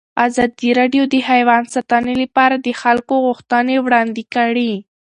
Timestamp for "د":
1.13-1.15, 2.59-2.67